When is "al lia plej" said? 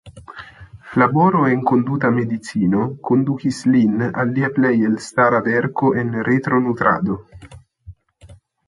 4.09-4.75